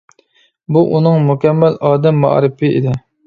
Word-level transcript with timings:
بۇ 0.77 0.81
ئۇنىڭ 0.99 1.27
«مۇكەممەل 1.27 1.77
ئادەم 1.91 2.19
مائارىپى» 2.25 2.73
ئىدى. 2.79 2.97